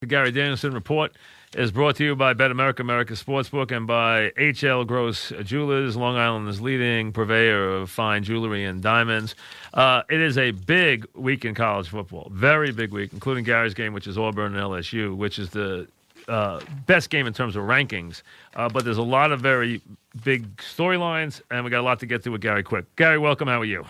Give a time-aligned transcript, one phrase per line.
[0.00, 1.12] The Gary Danielson Report
[1.54, 6.16] is brought to you by Bet America, America Sportsbook, and by HL Gross Jewelers, Long
[6.16, 9.34] Island's leading purveyor of fine jewelry and diamonds.
[9.74, 13.92] Uh, it is a big week in college football, very big week, including Gary's game,
[13.92, 15.86] which is Auburn and LSU, which is the
[16.28, 18.22] uh, best game in terms of rankings.
[18.54, 19.82] Uh, but there's a lot of very
[20.24, 22.86] big storylines, and we got a lot to get to with Gary quick.
[22.96, 23.48] Gary, welcome.
[23.48, 23.84] How are you?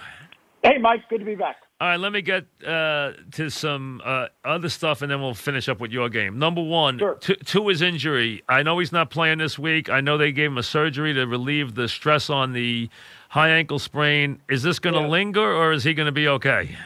[0.65, 1.09] Hey, Mike.
[1.09, 1.59] Good to be back.
[1.81, 5.67] All right, let me get uh, to some uh, other stuff, and then we'll finish
[5.67, 6.39] up with your game.
[6.39, 7.15] Number one, Sure.
[7.15, 8.43] to, to his injury.
[8.47, 9.89] I know he's not playing this week.
[9.89, 12.91] I know they gave him a surgery to relieve the stress on the
[13.31, 14.41] high ankle sprain.
[14.51, 15.07] Is this going to Yeah.
[15.09, 16.77] linger, or is he going to be okay?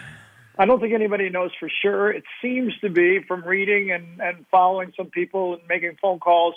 [0.56, 2.12] I don't think anybody knows for sure.
[2.12, 6.54] It seems to be from reading and, and following some people and making phone calls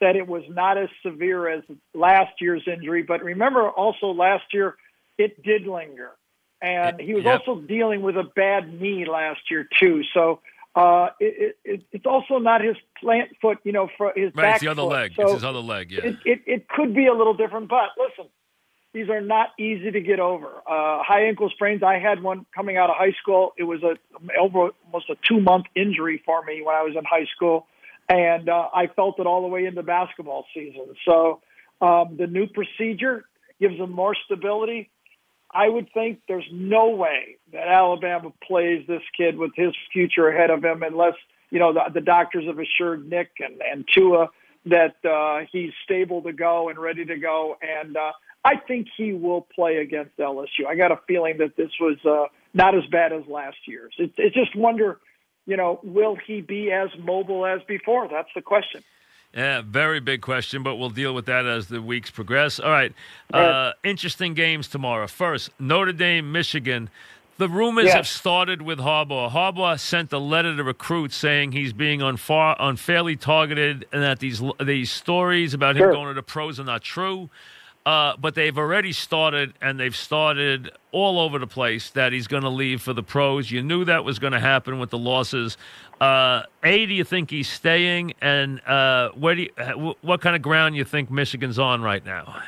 [0.00, 3.02] that it was not as severe as last year's injury.
[3.02, 4.76] But remember also last year,
[5.18, 6.10] it did linger.
[6.62, 7.40] And he was Yep.
[7.46, 10.02] also dealing with a bad knee last year, too.
[10.12, 10.40] So
[10.74, 14.54] uh, it, it, it's also not his plant foot, you know, for his Right, back
[14.56, 14.90] it's the other foot.
[14.90, 15.12] leg.
[15.16, 15.90] So it's his other leg.
[15.90, 16.04] Yeah.
[16.04, 18.30] it, it, it could be a little different, but listen,
[18.92, 20.48] these are not easy to get over.
[20.68, 21.82] Uh, high ankle sprains.
[21.82, 23.52] I had one coming out of high school.
[23.56, 23.96] It was a
[24.38, 27.66] almost a two month injury for me when I was in high school,
[28.08, 30.94] and uh, I felt it all the way into basketball season.
[31.06, 31.40] So
[31.80, 33.24] um, the new procedure
[33.60, 34.90] gives him more stability.
[35.52, 40.50] I would think there's no way that Alabama plays this kid with his future ahead
[40.50, 41.14] of him unless,
[41.50, 44.28] you know, the, the doctors have assured Nick and, and Tua
[44.66, 47.56] that uh, he's stable to go and ready to go.
[47.60, 48.12] And uh,
[48.44, 50.66] I think he will play against LSU.
[50.68, 53.94] I got a feeling that this was uh, not as bad as last year's.
[53.98, 54.98] It, it just wonder,
[55.46, 58.08] you know, will he be as mobile as before?
[58.08, 58.82] That's the question.
[59.34, 62.58] Yeah, very big question, but we'll deal with that as the weeks progress.
[62.58, 62.92] All right.
[63.32, 63.90] Uh, Yeah.
[63.90, 65.06] interesting games tomorrow.
[65.06, 66.90] First, Notre Dame, Michigan.
[67.38, 67.94] The rumors Yes.
[67.94, 69.30] have started with Harbaugh.
[69.30, 74.42] Harbaugh sent a letter to recruits saying he's being unfar, unfairly targeted and that these
[74.60, 77.30] these stories about him going to the pros are not true.
[77.86, 82.42] Uh, but they've already started, and they've started all over the place that he's going
[82.42, 83.50] to leave for the pros.
[83.50, 85.56] You knew that was going to happen with the losses.
[85.98, 90.36] Uh, a, do you think he's staying, and uh, where do you, uh, what kind
[90.36, 92.42] of ground you think Michigan's on right now?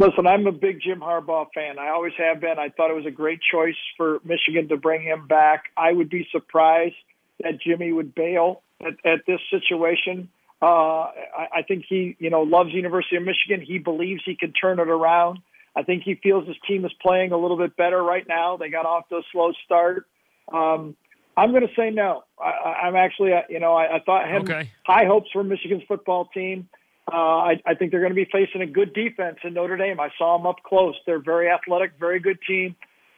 [0.00, 1.78] Listen, I'm a big Jim Harbaugh fan.
[1.78, 2.58] I always have been.
[2.58, 5.66] I thought it was a great choice for Michigan to bring him back.
[5.76, 6.96] I would be surprised
[7.42, 10.28] that Jimmy would bail at, at this situation.
[10.64, 11.10] Uh,
[11.42, 13.60] I, I think he, you know, loves University of Michigan.
[13.60, 15.40] He believes he can turn it around.
[15.76, 18.56] I think he feels his team is playing a little bit better right now.
[18.56, 20.06] They got off to a slow start.
[20.50, 20.96] Um,
[21.36, 22.22] I'm going to say no.
[22.40, 24.70] I, I'm actually, uh, you know, I, I thought had Okay.
[24.86, 26.68] high hopes for Michigan's football team.
[27.12, 27.16] Uh,
[27.50, 30.00] I, I think they're going to be facing a good defense in Notre Dame.
[30.00, 30.94] I saw them up close.
[31.04, 32.76] They're very athletic, very good team.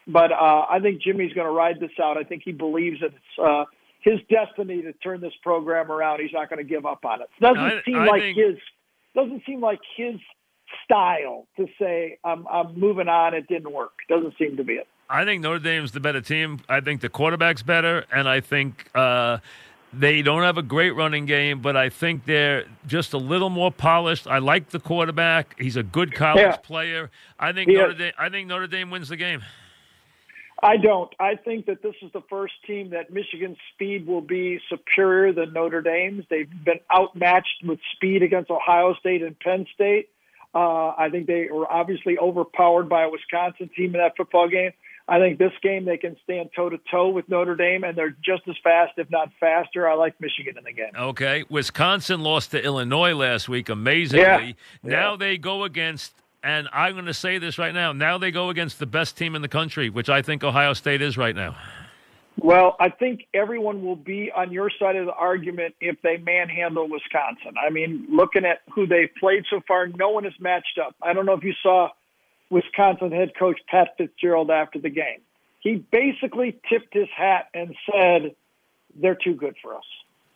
[0.08, 2.16] But uh, I think Jimmy's going to ride this out.
[2.16, 3.64] I think he believes that it's uh,
[4.06, 6.20] his destiny to turn this program around.
[6.20, 7.28] He's not going to give up on it.
[7.40, 8.56] Doesn't I- seem I like think- his
[9.14, 10.14] doesn't seem like his
[10.84, 13.34] style to say I'm, I'm moving on.
[13.34, 13.92] It didn't work.
[14.08, 14.86] Doesn't seem to be it.
[15.08, 16.60] I think Notre Dame's the better team.
[16.68, 19.38] I think the quarterback's better, and I think uh,
[19.92, 23.70] they don't have a great running game, but I think they're just a little more
[23.70, 24.26] polished.
[24.26, 26.56] I like the quarterback; he's a good college Yeah.
[26.56, 27.10] player.
[27.38, 27.94] I think He Notre.
[27.94, 28.12] Dame.
[28.18, 29.42] I think Notre Dame wins the game.
[30.62, 31.12] I don't.
[31.20, 35.52] I think that this is the first team that Michigan's speed will be superior than
[35.52, 36.24] Notre Dame's.
[36.30, 40.08] They've been outmatched with speed against Ohio State and Penn State.
[40.54, 44.70] Uh, I think they were obviously overpowered by a Wisconsin team in that football game.
[45.08, 48.16] I think this game they can stand toe to toe with Notre Dame, and they're
[48.24, 49.88] just as fast, if not faster.
[49.88, 50.90] I like Michigan in the game.
[50.96, 54.24] Okay, Wisconsin lost to Illinois last week, amazingly.
[54.24, 54.52] Yeah.
[54.82, 55.16] Now Yeah.
[55.18, 56.12] they go against,
[56.42, 57.92] and I'm going to say this right now.
[57.92, 61.02] Now they go against the best team in the country, which I think Ohio State
[61.02, 61.56] is right now.
[62.38, 66.86] Well, I think everyone will be on your side of the argument if they manhandle
[66.88, 67.54] Wisconsin.
[67.58, 70.94] I mean, looking at who they've played so far, no one is matched up.
[71.02, 71.88] I don't know if you saw
[72.50, 75.20] Wisconsin head coach Pat Fitzgerald after the game.
[75.60, 78.34] He basically tipped his hat and said,
[78.94, 79.84] they're too good for us.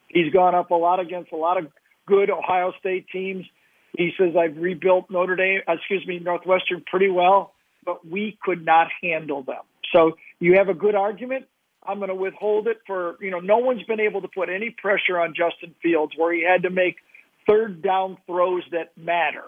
[0.08, 1.68] He's gone up a lot against a lot of
[2.06, 3.46] good Ohio State teams.
[3.96, 7.54] He says, I've rebuilt Notre Dame, uh, excuse me, Northwestern pretty well,
[7.84, 9.62] but we could not handle them.
[9.92, 11.46] So you have a good argument.
[11.82, 14.70] I'm going to withhold it for, you know, no one's been able to put any
[14.70, 16.96] pressure on Justin Fields where he had to make
[17.48, 19.44] third down throws that matter.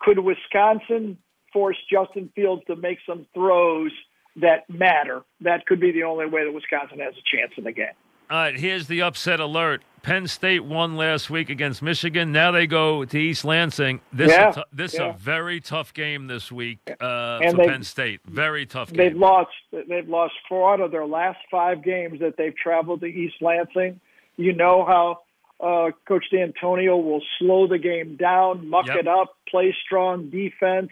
[0.00, 1.18] Could Wisconsin
[1.52, 3.90] force Justin Fields to make some throws
[4.36, 5.22] that matter?
[5.40, 7.86] That could be the only way that Wisconsin has a chance in the game.
[8.30, 9.82] All right, here's the upset alert.
[10.04, 12.30] Penn State won last week against Michigan.
[12.30, 14.00] Now they go to East Lansing.
[14.12, 15.10] This Yeah, is a, this yeah.
[15.10, 18.20] a very tough game this week uh, for Penn State.
[18.26, 18.98] Very tough Game.
[18.98, 19.50] They've lost.
[19.72, 23.98] They've lost four out of their last five games that they've traveled to East Lansing.
[24.36, 25.20] You know how
[25.66, 28.96] uh, Coach D'Antonio will slow the game down, muck Yep.
[28.98, 30.90] it up, play strong defense.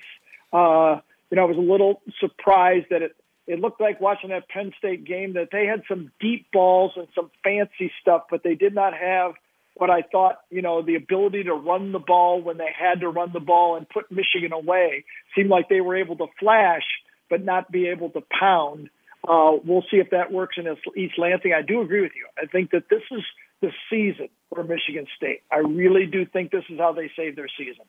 [0.54, 1.00] Uh,
[1.30, 3.16] you know, I was a little surprised that it.
[3.46, 7.08] It looked like watching that Penn State game that they had some deep balls and
[7.14, 9.32] some fancy stuff, but they did not have
[9.74, 13.08] what I thought, you know, the ability to run the ball when they had to
[13.08, 15.04] run the ball and put Michigan away.
[15.34, 16.82] Seemed like they were able to flash,
[17.30, 18.90] but not be able to pound.
[19.26, 20.66] Uh, we'll see if that works in
[20.96, 21.54] East Lansing.
[21.54, 22.26] I do agree with you.
[22.36, 23.22] I think that this is
[23.60, 25.42] the season for Michigan State.
[25.50, 27.84] I really do think this is how they save their season.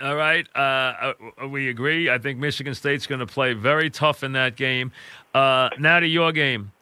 [0.00, 1.12] All right, uh,
[1.42, 2.10] uh, we agree.
[2.10, 4.90] I think Michigan State's going to play very tough in that game.
[5.34, 6.72] Uh, now to your game,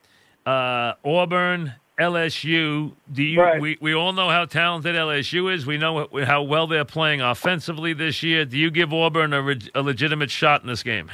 [0.47, 1.75] uh, Auburn.
[1.99, 3.39] LSU, do you?
[3.39, 3.61] Right.
[3.61, 5.67] We, we all know how talented LSU is.
[5.67, 8.47] We know how well they're playing offensively this year.
[8.47, 11.11] Do you give Auburn a, reg- a legitimate shot in this game?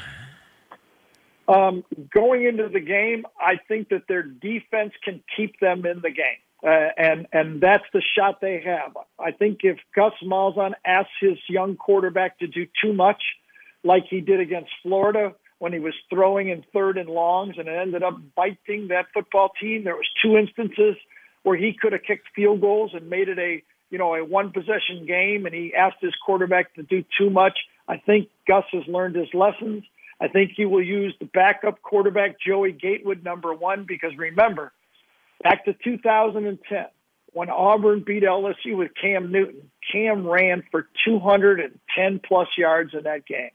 [1.49, 6.10] Um, going into the game, I think that their defense can keep them in the
[6.10, 8.96] game, uh, and and that's the shot they have.
[9.18, 13.22] I think if Gus Malzahn asks his young quarterback to do too much,
[13.82, 17.72] like he did against Florida when he was throwing in third and longs, and it
[17.72, 19.84] ended up biting that football team.
[19.84, 20.96] There was two instances
[21.44, 24.52] where he could have kicked field goals and made it a you know a one
[24.52, 27.58] possession game, and he asked his quarterback to do too much.
[27.88, 29.84] I think Gus has learned his lessons.
[30.20, 34.72] I think he will use the backup quarterback, Joey Gatewood, number one, because remember,
[35.42, 36.86] back to 2010,
[37.36, 43.26] when Auburn beat LSU with Cam Newton, Cam ran for 210 plus yards in that
[43.26, 43.50] game.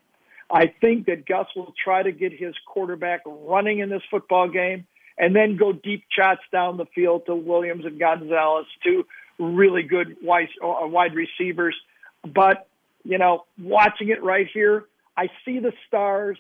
[0.52, 4.86] I think that Gus will try to get his quarterback running in this football game
[5.18, 9.08] and then go deep shots down the field to Williams and Gonzalez, two
[9.40, 11.76] really good wide, uh, receivers.
[12.24, 12.68] But,
[13.04, 14.86] you know, watching it right here,
[15.18, 16.38] I see the stars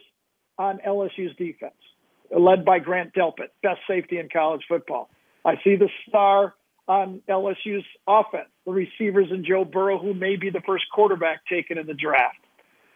[0.59, 1.73] on LSU's defense,
[2.29, 5.09] led by Grant Delpit, best safety in college football.
[5.43, 6.53] I see the star
[6.87, 11.77] on LSU's offense, the receivers and Joe Burrow, who may be the first quarterback taken
[11.77, 12.37] in the draft.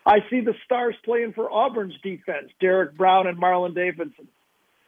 [0.05, 4.27] I see the stars playing for Auburn's defense, Derrick Brown and Marlon Davidson.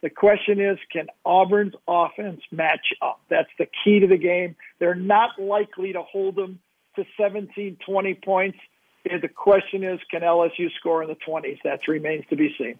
[0.00, 3.20] The question is, can Auburn's offense match up?
[3.28, 4.54] That's the key to the game.
[4.78, 6.60] They're not likely to hold them
[6.94, 8.58] to 17, 20 points.
[9.04, 11.58] The question is, can LSU score in the 20s?
[11.64, 12.78] That remains to be seen.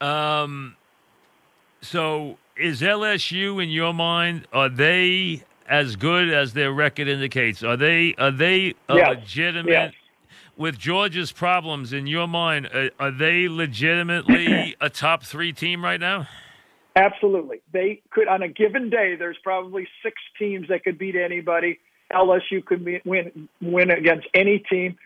[0.00, 0.76] Um,
[1.80, 4.46] so is LSU in your mind?
[4.52, 7.62] Are they as good as their record indicates?
[7.62, 9.08] Are they are they a Yes.
[9.08, 9.70] legitimate?
[9.70, 9.94] Yes.
[10.56, 15.98] With Georgia's problems in your mind, uh, are they legitimately a top three team right
[15.98, 16.28] now?
[16.94, 17.62] Absolutely.
[17.72, 21.78] They could, on a given day, there's probably six teams that could beat anybody.
[22.12, 24.98] LSU could be, win, win against any team.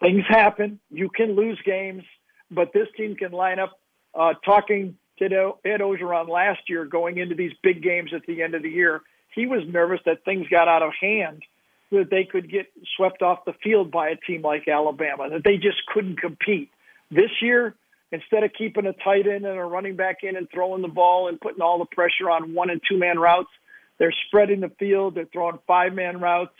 [0.00, 0.80] Things happen.
[0.90, 2.02] You can lose games,
[2.50, 3.78] but this team can line up.
[4.14, 8.54] Uh, talking to Ed Orgeron last year, going into these big games at the end
[8.54, 9.02] of the year,
[9.34, 11.42] he was nervous that things got out of hand,
[11.90, 12.66] that they could get
[12.96, 16.70] swept off the field by a team like Alabama, that they just couldn't compete.
[17.10, 17.74] This year,
[18.10, 21.28] instead of keeping a tight end and a running back in and throwing the ball
[21.28, 23.50] and putting all the pressure on one and two man routes,
[23.98, 25.14] they're spreading the field.
[25.14, 26.54] They're throwing five man routes.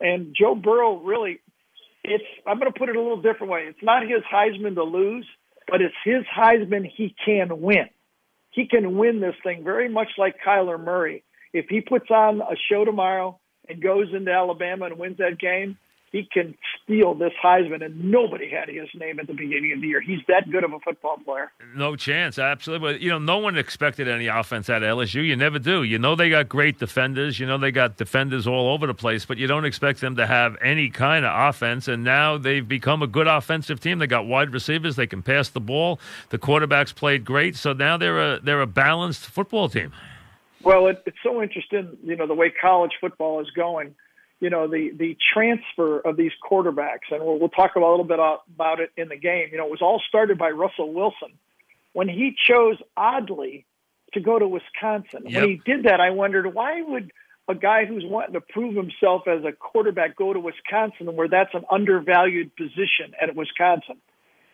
[0.00, 1.40] And Joe Burrow really,
[2.02, 3.66] it's, I'm going to put it a little different way.
[3.68, 5.26] It's not his Heisman to lose,
[5.68, 7.88] but it's his Heisman he can win.
[8.54, 11.24] He can win this thing very much like Kyler Murray.
[11.52, 15.76] If he puts on a show tomorrow and goes into Alabama and wins that game,
[16.14, 19.88] he can steal this Heisman, and nobody had his name at the beginning of the
[19.88, 20.00] year.
[20.00, 21.50] He's that good of a football player.
[21.74, 22.92] No chance, absolutely.
[22.92, 25.26] But you know, no one expected any offense out of LSU.
[25.26, 25.82] You never do.
[25.82, 27.40] You know they got great defenders.
[27.40, 30.24] You know they got defenders all over the place, but you don't expect them to
[30.24, 31.88] have any kind of offense.
[31.88, 33.98] And now they've become a good offensive team.
[33.98, 34.94] They got wide receivers.
[34.94, 35.98] They can pass the ball.
[36.28, 39.92] The quarterbacks played great, so now they're a they're a balanced football team.
[40.62, 43.96] Well, it, it's so interesting, you know, the way college football is going.
[44.40, 48.18] You know, the the transfer of these quarterbacks, and we'll, we'll talk a little bit
[48.18, 49.48] about it in the game.
[49.52, 51.38] You know, it was all started by Russell Wilson
[51.92, 53.64] when he chose oddly
[54.12, 55.22] to go to Wisconsin.
[55.24, 55.40] Yep.
[55.40, 57.10] When he did that, I wondered why would
[57.48, 61.54] a guy who's wanting to prove himself as a quarterback go to Wisconsin, where that's
[61.54, 63.96] an undervalued position at Wisconsin.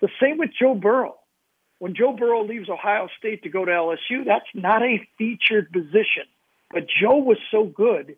[0.00, 1.16] The same with Joe Burrow.
[1.78, 6.24] when Joe Burrow leaves Ohio State to go to LSU, that's not a featured position.
[6.70, 8.16] But Joe was so good,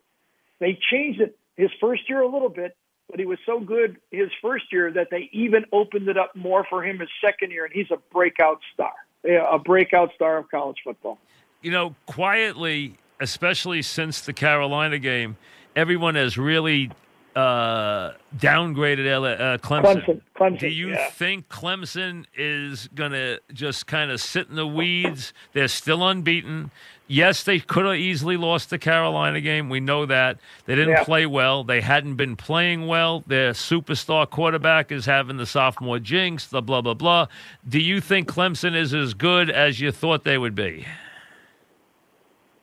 [0.59, 2.75] they changed it his first year a little bit,
[3.09, 6.65] but he was so good his first year that they even opened it up more
[6.69, 8.93] for him his second year, and he's a breakout star,
[9.25, 11.19] a breakout star of college football.
[11.61, 15.37] You know, quietly, especially since the Carolina game,
[15.75, 16.91] everyone has really
[17.35, 20.03] uh, downgraded uh, Clemson.
[20.05, 20.59] Clemson, Clemson.
[20.59, 21.09] Do you yeah.
[21.09, 25.33] think Clemson is going to just kind of sit in the weeds?
[25.53, 26.71] They're still unbeaten.
[27.07, 29.69] Yes, they could have easily lost the Carolina game.
[29.69, 30.37] We know that.
[30.65, 31.03] They didn't Yeah.
[31.03, 31.63] play well.
[31.63, 33.23] They hadn't been playing well.
[33.27, 37.27] Their superstar quarterback is having the sophomore jinx, the blah, blah, blah.
[37.67, 40.85] Do you think Clemson is as good as you thought they would be?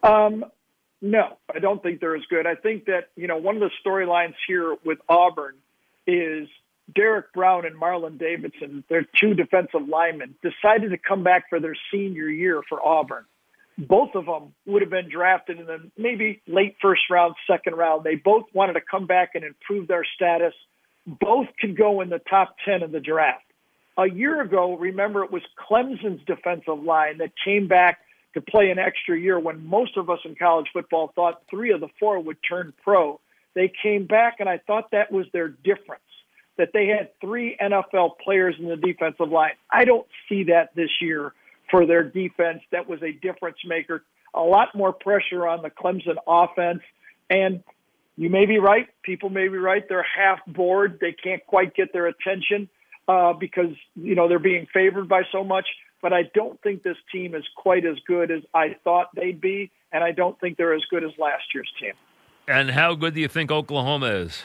[0.02, 0.46] Um,
[1.02, 2.46] no, I don't think they're as good.
[2.46, 5.54] I think that, you know, one of the storylines here with Auburn
[6.06, 6.48] is
[6.94, 11.76] Derrick Brown and Marlon Davidson, their two defensive linemen, decided to come back for their
[11.92, 13.24] senior year for Auburn.
[13.78, 18.04] Both of them would have been drafted in the maybe late first round, second round.
[18.04, 20.52] They both wanted to come back and improve their status.
[21.06, 23.44] Both could go in the top 10 of the draft.
[23.96, 28.00] A year ago, remember, it was Clemson's defensive line that came back
[28.34, 31.80] to play an extra year when most of us in college football thought three of
[31.80, 33.20] the four would turn pro.
[33.54, 36.02] They came back, and I thought that was their difference,
[36.56, 39.52] that they had three NFL players in the defensive line.
[39.70, 41.32] I don't see that this year
[41.70, 42.60] for their defense.
[42.72, 44.04] That was a difference maker.
[44.34, 46.82] A lot more pressure on the Clemson offense.
[47.28, 47.62] And
[48.16, 48.88] you may be right.
[49.02, 49.84] People may be right.
[49.88, 50.98] They're half bored.
[51.00, 52.68] They can't quite get their attention
[53.08, 55.66] uh, because, you know, they're being favored by so much
[56.02, 59.70] but I don't think this team is quite as good as I thought they'd be,
[59.92, 61.92] and I don't think they're as good as last year's team.
[62.48, 64.42] And how good do you think Oklahoma is?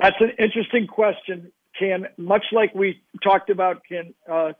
[0.00, 1.52] That's an interesting question.
[1.78, 4.52] Can much like we talked about, can uh,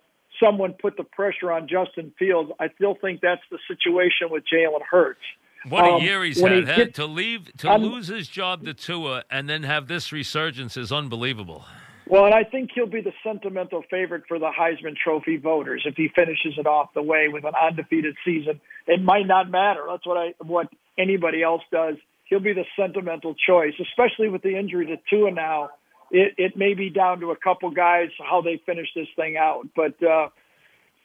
[0.43, 2.51] someone put the pressure on Justin Fields?
[2.61, 5.21] I still think that's the situation with Jalen Hurts.
[5.69, 6.53] What a Um, year he's had.
[6.53, 10.13] he gets- to leave, to I'm- lose his job to Tua, and then have this
[10.13, 11.65] resurgence is unbelievable.
[12.07, 15.95] Well, and I think he'll be the sentimental favorite for the Heisman Trophy voters if
[15.97, 18.61] he finishes it off the way with an undefeated season.
[18.87, 19.85] It might not matter.
[19.89, 20.69] That's what I what
[20.99, 21.95] anybody else does.
[22.27, 25.71] He'll be the sentimental choice, especially with the injury to Tua now.
[26.11, 29.67] It, it may be down to a couple guys how they finish this thing out,
[29.75, 30.29] but uh,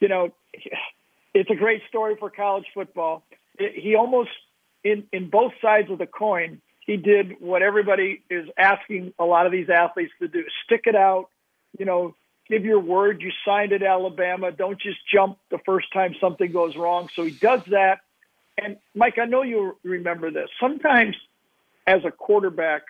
[0.00, 0.28] you know,
[1.34, 3.22] it's a great story for college football.
[3.58, 4.30] It, he almost
[4.84, 9.46] in in both sides of the coin he did what everybody is asking a lot
[9.46, 11.28] of these athletes to do stick it out
[11.78, 12.14] you know
[12.48, 16.76] give your word you signed at alabama don't just jump the first time something goes
[16.76, 18.00] wrong so he does that
[18.58, 21.16] and mike i know you remember this sometimes
[21.86, 22.82] as a quarterback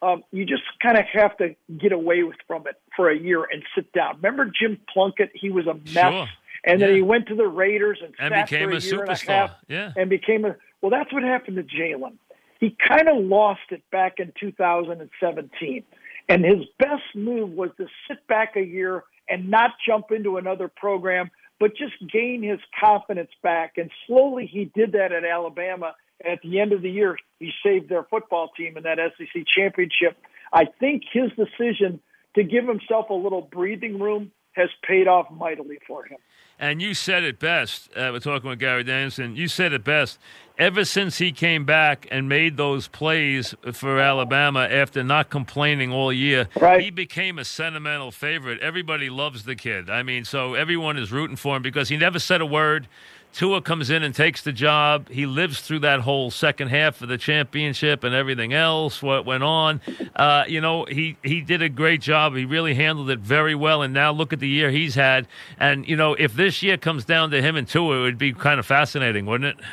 [0.00, 3.44] um, you just kind of have to get away with from it for a year
[3.50, 6.26] and sit down remember jim plunkett he was a mess Sure.
[6.64, 6.96] and then Yeah.
[6.96, 9.26] he went to the raiders and, And became a a year and a superstar.
[9.26, 9.92] half Yeah.
[9.96, 12.12] and became a well that's what happened to jalen
[12.58, 15.84] he kind of lost it back in 2017
[16.28, 20.68] and his best move was to sit back a year and not jump into another
[20.68, 26.40] program but just gain his confidence back and slowly he did that at alabama at
[26.42, 30.16] the end of the year he saved their football team in that sec championship
[30.52, 32.00] i think his decision
[32.34, 36.18] to give himself a little breathing room has paid off mightily for him
[36.58, 37.88] And you said it best.
[37.96, 39.36] Uh, we're talking with Gary Danielson.
[39.36, 40.18] You said it best.
[40.58, 46.12] Ever since he came back and made those plays for Alabama after not complaining all
[46.12, 46.80] year, Right.
[46.80, 48.58] he became a sentimental favorite.
[48.60, 49.88] Everybody loves the kid.
[49.88, 52.88] I mean, so everyone is rooting for him because he never said a word.
[53.32, 55.08] Tua comes in and takes the job.
[55.10, 59.00] He lives through that whole second half of the championship and everything else.
[59.00, 59.80] What went on,
[60.16, 62.34] uh, you know, he he did a great job.
[62.34, 63.82] He really handled it very well.
[63.82, 65.28] And now look at the year he's had.
[65.60, 68.32] And you know, if this year comes down to him and Tua, it would be
[68.32, 69.64] kind of fascinating, wouldn't it?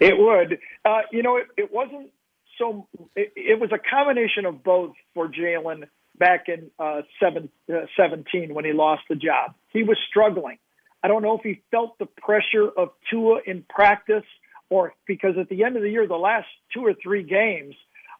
[0.00, 0.58] It would.
[0.84, 2.10] Uh, you know, it, it wasn't
[2.58, 2.86] so.
[3.16, 5.84] It, it was a combination of both for Jalen
[6.18, 9.54] back in uh, seven, uh, 17 when he lost the job.
[9.72, 10.58] He was struggling.
[11.02, 14.24] I don't know if he felt the pressure of Tua in practice
[14.68, 17.74] or because at the end of the year, the last two or three games,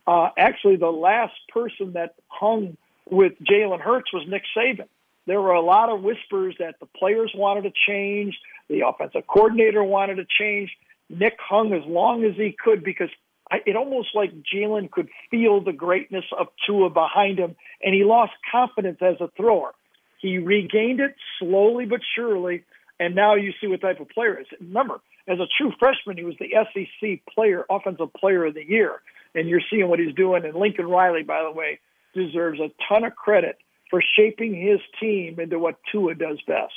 [0.07, 2.76] uh, actually the last person that hung
[3.09, 4.88] with Jalen Hurts was Nick Saban.
[5.26, 8.37] There were a lot of whispers that the players wanted to change,
[8.69, 10.71] the offensive coordinator wanted to change.
[11.11, 13.11] Nick hung as long as he could because
[13.50, 18.05] I, it almost like Jalen could feel the greatness of Tua behind him, and he
[18.05, 19.73] lost confidence as a thrower.
[20.21, 22.62] He regained it slowly but surely,
[23.00, 24.47] and now you see what type of player is.
[24.61, 29.00] Remember, as a true freshman, he was the SEC player, offensive player of the year,
[29.35, 30.45] and you're seeing what he's doing.
[30.45, 31.81] And Lincoln Riley, by the way,
[32.14, 33.59] deserves a ton of credit
[33.90, 36.73] for shaping his team into what Tua does best.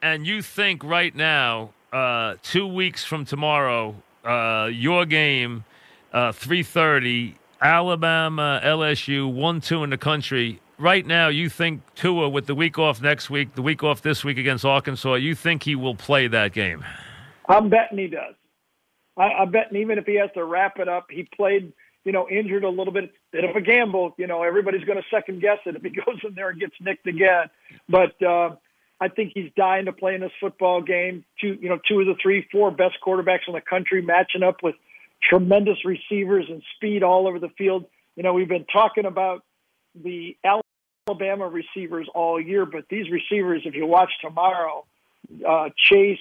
[0.00, 5.64] And you think right now, uh, two weeks from tomorrow, uh, your game,
[6.12, 10.60] uh, three thirty, Alabama, LSU, one two in the country.
[10.76, 14.24] Right now, you think Tua, with the week off next week, the week off this
[14.24, 16.84] week against Arkansas, you think he will play that game?
[17.48, 18.34] I'm betting he does.
[19.16, 21.72] I, I'm betting even if he has to wrap it up, he played,
[22.04, 23.12] you know, injured a little bit.
[23.30, 24.14] Bit of a gamble.
[24.18, 26.74] You know, everybody's going to second guess it if he goes in there and gets
[26.80, 27.50] nicked again.
[27.88, 28.56] But uh,
[29.00, 31.24] I think he's dying to play in this football game.
[31.40, 34.62] Two, you know, two of the three, four best quarterbacks in the country matching up
[34.62, 34.76] with
[35.22, 37.86] tremendous receivers and speed all over the field.
[38.16, 39.44] You know, we've been talking about
[39.94, 40.36] the
[41.08, 44.84] Alabama receivers all year, but these receivers, if you watch tomorrow,
[45.46, 46.18] uh, Chase,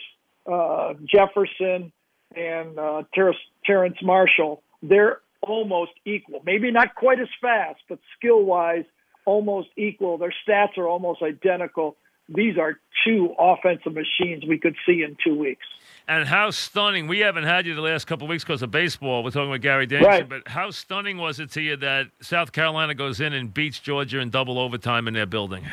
[0.52, 1.92] uh, Jefferson,
[2.36, 3.34] and uh, Ter-
[3.66, 6.42] Terrace Marshall, they're almost equal.
[6.46, 8.86] Maybe not quite as fast, but skill wise,
[9.26, 10.18] almost equal.
[10.18, 11.98] Their stats are almost identical.
[12.36, 15.66] These are two offensive machines we could see in two weeks.
[16.08, 17.08] And how stunning!
[17.08, 19.24] We haven't had you the last couple of weeks because of baseball.
[19.24, 20.30] We're talking about Gary Danielson, Right.
[20.44, 24.20] but how stunning was it to you that South Carolina goes in and beats Georgia
[24.20, 25.64] in double overtime in their building?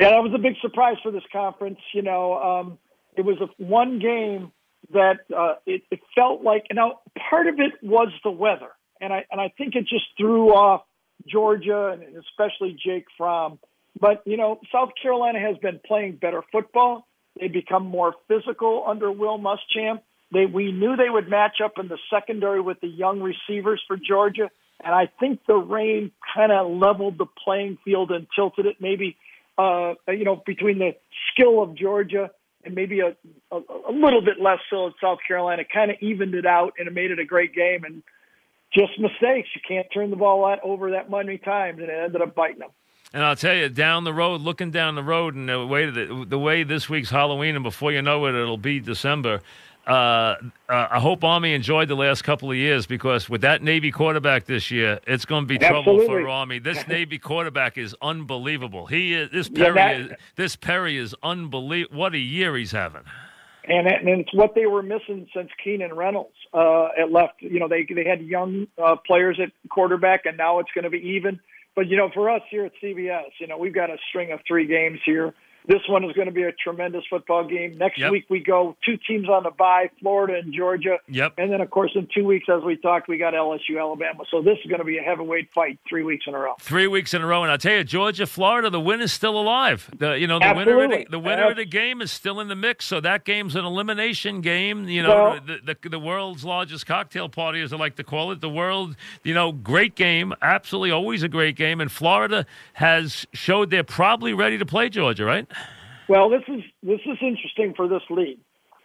[0.00, 1.78] Yeah, that was a big surprise for this conference.
[1.92, 2.78] You know, um,
[3.16, 4.52] it was a one game
[4.92, 6.64] that uh, it, it felt like.
[6.72, 7.00] Now,
[7.30, 10.82] part of it was the weather, and I and I think it just threw off
[11.26, 13.58] Georgia and especially Jake Fromm.
[13.98, 17.06] But you know, South Carolina has been playing better football.
[17.38, 20.00] They become more physical under Will Muschamp.
[20.32, 23.96] They we knew they would match up in the secondary with the young receivers for
[23.96, 24.50] Georgia,
[24.82, 29.16] and I think the rain kind of leveled the playing field and tilted it maybe
[29.56, 30.96] uh, you know, between the
[31.32, 32.30] skill of Georgia
[32.64, 33.14] and maybe a,
[33.52, 33.56] a,
[33.88, 36.94] a little bit less so of South Carolina, kind of evened it out and it
[36.94, 37.84] made it a great game.
[37.84, 38.02] And
[38.72, 39.48] just mistakes.
[39.54, 42.70] You can't turn the ball over that many times, and it ended up biting them.
[43.14, 46.26] And I'll tell you, down the road, looking down the road, and the way that,
[46.28, 49.40] the way this week's Halloween, and before you know it, it'll be December.
[49.86, 49.90] Uh,
[50.68, 54.46] uh, I hope Army enjoyed the last couple of years because with that Navy quarterback
[54.46, 56.06] this year, it's going to be trouble Absolutely.
[56.24, 56.58] for Army.
[56.58, 58.86] This Navy quarterback is unbelievable.
[58.86, 59.74] He is this Yeah, Perry.
[60.02, 61.96] that- is, this Perry is unbelievable.
[61.98, 63.02] What a year he's having.
[63.68, 67.34] and and it's what they were missing since Keenan Reynolds uh, at left.
[67.40, 70.90] You know, they they had young uh, players at quarterback, and now it's going to
[70.90, 71.38] be even.
[71.76, 74.40] But you know, for us here at CBS, you know, we've got a string of
[74.46, 75.34] three games here.
[75.66, 77.78] This one is going to be a tremendous football game.
[77.78, 78.10] Next Yep.
[78.12, 80.98] week we go two teams on the bye, Florida and Georgia.
[81.08, 81.34] Yep.
[81.38, 84.24] And then of course in two weeks, as we talked, we got LSU, Alabama.
[84.30, 86.54] So this is going to be a heavyweight fight three weeks in a row.
[86.60, 89.38] Three weeks in a row, and I'll tell you, Georgia, Florida, the win is still
[89.40, 89.90] alive.
[89.96, 92.48] The you know the winner of the, the winner of the game is still in
[92.48, 92.84] the mix.
[92.84, 94.86] So that game's an elimination game.
[94.88, 98.40] You know the, the the world's largest cocktail party, as I like to call it.
[98.40, 101.80] The world, you know, great game, absolutely always a great game.
[101.80, 105.46] And Florida has showed they're probably ready to play Georgia, right?
[106.08, 108.38] Well, this is this is interesting for this league.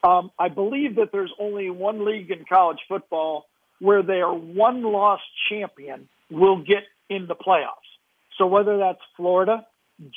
[0.04, 3.46] Um, I believe that there's only one league in college football
[3.80, 7.90] where their one-loss champion will get in the playoffs.
[8.38, 9.66] So whether that's Florida,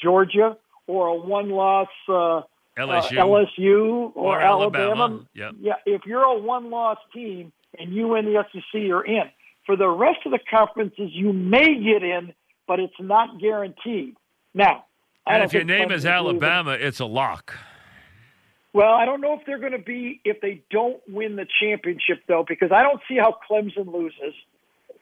[0.00, 2.42] Georgia, or a one-loss uh,
[2.76, 3.18] LSU.
[3.18, 4.84] uh, LSU or, Or Alabama.
[5.02, 5.52] Alabama, Yep.
[5.60, 9.24] yeah, if you're a one-loss team and you win the SEC, you're in.
[9.66, 12.32] For the rest of the conferences, you may get in,
[12.68, 14.16] but it's not guaranteed.
[14.54, 14.84] Now,
[15.26, 16.04] And if your name is.
[16.06, 17.54] Alabama, it's a lock.
[18.74, 22.22] Well, I don't know if they're going to be if they don't win the championship
[22.26, 24.35] though, because I don't see how Clemson loses.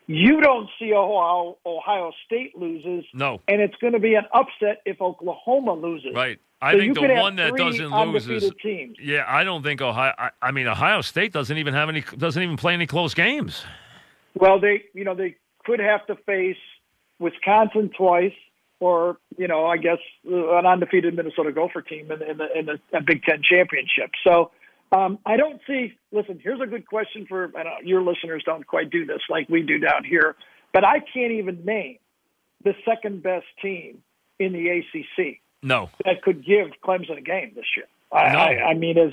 [0.07, 4.83] You don't see how Ohio State loses, No, and it's going to be an upset
[4.85, 6.13] if Oklahoma loses.
[6.15, 6.39] right.
[6.63, 8.97] I So think the one that doesn't lose is teams.
[9.01, 9.25] yeah.
[9.27, 10.13] I don't think Ohio.
[10.19, 12.03] I, I mean, Ohio State doesn't even have any.
[12.19, 13.65] Doesn't even play any close games.
[14.35, 16.59] Well, they you know they could have to face
[17.19, 18.35] Wisconsin twice,
[18.81, 19.99] or you know I guess
[20.31, 23.43] uh, an undefeated Minnesota Gopher team in, the- in the in the uh, Big Ten
[23.43, 24.11] championship.
[24.25, 24.51] So
[24.93, 25.93] um, I don't see.
[26.11, 28.43] Listen, here's a good question for I know your listeners.
[28.45, 30.35] Don't quite do this like we do down here,
[30.73, 31.99] but I can't even name
[32.65, 34.03] the second best team
[34.39, 37.87] in the ACC No, that could give Clemson a game this year.
[38.13, 38.39] I, No.
[38.39, 39.13] I, I mean, as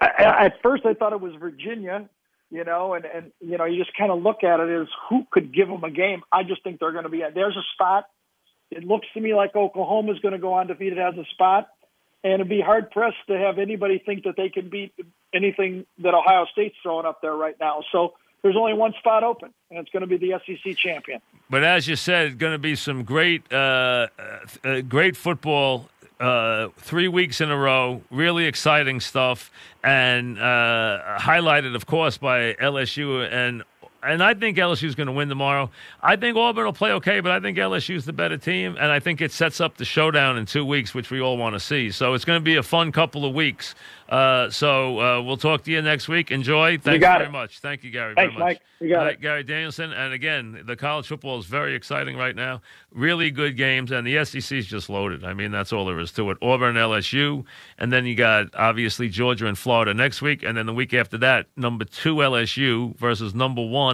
[0.00, 2.08] I- at first I thought it was Virginia,
[2.50, 5.26] you know, and and you know you just kind of look at it as who
[5.30, 6.22] could give them a game.
[6.30, 7.22] I just think they're going to be.
[7.34, 8.04] There's a spot.
[8.70, 11.68] It looks to me like Oklahoma's going to go undefeated as a spot,
[12.22, 14.92] and it'd be hard pressed to have anybody think that they can beat
[15.34, 17.82] anything that Ohio State's throwing up there right now.
[17.92, 18.14] So.
[18.42, 21.22] There's only one spot open, and it's going to be the SEC champion.
[21.48, 24.08] but as you said, it's going to be some great, uh,
[24.62, 25.88] uh, great football.
[26.20, 29.50] Uh, three weeks in a row, really exciting stuff,
[29.82, 33.62] and uh, highlighted, of course, by LSU and
[34.04, 35.70] and I think LSU is going to win tomorrow.
[36.02, 38.90] I think Auburn will play okay, but I think LSU is the better team, and
[38.90, 41.60] I think it sets up the showdown in two weeks, which we all want to
[41.60, 41.90] see.
[41.90, 43.74] So it's going to be a fun couple of weeks.
[44.08, 46.30] Uh, so uh, we'll talk to you next week.
[46.30, 46.76] Enjoy.
[46.78, 47.30] Thank you, very it.
[47.30, 47.60] much.
[47.60, 48.14] Thank you, Gary.
[48.14, 48.60] Thanks, Mike.
[48.80, 49.20] You got right, it.
[49.20, 49.92] Gary Danielson.
[49.92, 52.60] And again, the college football is very exciting right now.
[52.92, 55.24] Really good games, and the SEC is just loaded.
[55.24, 56.38] I mean, that's all there is to it.
[56.42, 57.44] Auburn, LSU,
[57.78, 61.16] and then you got obviously Georgia and Florida next week, and then the week after
[61.18, 63.93] that, number two LSU versus number one